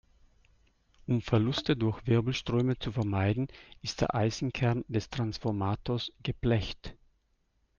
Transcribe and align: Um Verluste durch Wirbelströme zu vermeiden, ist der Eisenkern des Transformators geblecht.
Um 1.05 1.21
Verluste 1.21 1.77
durch 1.77 2.07
Wirbelströme 2.07 2.75
zu 2.79 2.91
vermeiden, 2.91 3.49
ist 3.83 4.01
der 4.01 4.15
Eisenkern 4.15 4.83
des 4.87 5.11
Transformators 5.11 6.11
geblecht. 6.23 6.95